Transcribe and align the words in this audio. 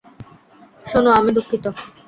শোনো, 0.85 1.09
আমি 1.19 1.31
দুঃখিত। 1.37 1.65